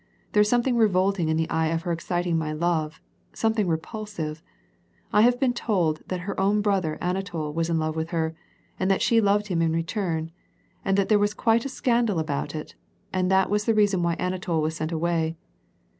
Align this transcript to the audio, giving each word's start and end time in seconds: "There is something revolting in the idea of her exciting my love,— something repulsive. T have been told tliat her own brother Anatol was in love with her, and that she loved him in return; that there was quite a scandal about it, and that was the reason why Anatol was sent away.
"There 0.31 0.41
is 0.41 0.49
something 0.49 0.77
revolting 0.77 1.29
in 1.29 1.37
the 1.37 1.47
idea 1.51 1.75
of 1.75 1.83
her 1.83 1.91
exciting 1.91 2.35
my 2.35 2.53
love,— 2.53 2.99
something 3.33 3.67
repulsive. 3.67 4.41
T 5.13 5.21
have 5.21 5.39
been 5.39 5.53
told 5.53 6.01
tliat 6.07 6.21
her 6.21 6.39
own 6.39 6.59
brother 6.63 6.97
Anatol 6.99 7.53
was 7.53 7.69
in 7.69 7.77
love 7.77 7.95
with 7.95 8.09
her, 8.09 8.33
and 8.79 8.89
that 8.89 9.03
she 9.03 9.21
loved 9.21 9.45
him 9.49 9.61
in 9.61 9.73
return; 9.73 10.31
that 10.83 11.07
there 11.07 11.19
was 11.19 11.35
quite 11.35 11.65
a 11.65 11.69
scandal 11.69 12.17
about 12.17 12.55
it, 12.55 12.73
and 13.13 13.29
that 13.29 13.51
was 13.51 13.65
the 13.65 13.75
reason 13.75 14.01
why 14.01 14.15
Anatol 14.15 14.63
was 14.63 14.75
sent 14.75 14.91
away. 14.91 15.35